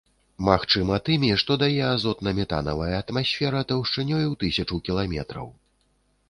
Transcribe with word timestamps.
Магчыма, 0.45 0.95
тымі, 1.09 1.27
што 1.41 1.57
дае 1.63 1.75
азотна-метанавая 1.89 2.95
атмасфера 3.03 3.61
таўшчынёй 3.73 4.25
у 4.31 4.33
тысячу 4.47 4.81
кіламетраў. 4.89 5.47